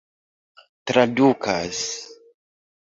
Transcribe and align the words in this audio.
tradukas 0.87 1.83